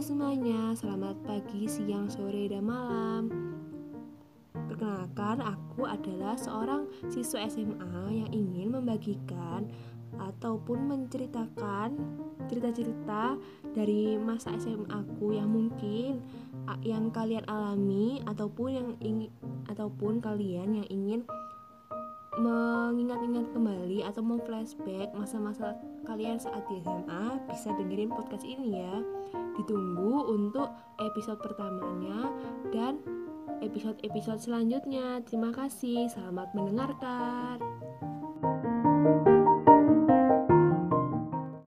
semuanya, 0.00 0.72
selamat 0.80 1.12
pagi, 1.28 1.68
siang, 1.68 2.08
sore, 2.08 2.48
dan 2.48 2.64
malam. 2.64 3.28
Perkenalkan, 4.48 5.44
aku 5.44 5.84
adalah 5.84 6.40
seorang 6.40 6.88
siswa 7.12 7.44
SMA 7.44 8.08
yang 8.08 8.32
ingin 8.32 8.72
membagikan 8.72 9.68
ataupun 10.16 10.88
menceritakan 10.88 12.00
cerita-cerita 12.48 13.36
dari 13.76 14.16
masa 14.16 14.56
SMA 14.56 14.88
aku 14.88 15.36
yang 15.36 15.52
mungkin 15.52 16.24
yang 16.80 17.12
kalian 17.12 17.44
alami 17.44 18.24
ataupun 18.24 18.68
yang 18.72 18.88
ingin 19.04 19.30
ataupun 19.68 20.24
kalian 20.24 20.80
yang 20.80 20.88
ingin 20.88 21.20
mengingat-ingat 22.40 23.52
kembali 23.52 24.00
atau 24.08 24.24
mau 24.24 24.40
flashback 24.48 25.12
masa-masa 25.12 25.76
kalian 26.08 26.40
saat 26.40 26.64
di 26.72 26.80
SMA 26.80 27.24
bisa 27.52 27.68
dengerin 27.76 28.08
podcast 28.08 28.48
ini 28.48 28.80
ya 28.80 28.96
untuk 30.30 30.70
episode 31.02 31.42
pertamanya 31.42 32.30
dan 32.70 33.02
episode-episode 33.60 34.40
selanjutnya. 34.40 35.20
Terima 35.26 35.50
kasih 35.50 36.06
selamat 36.14 36.54
mendengarkan 36.54 37.58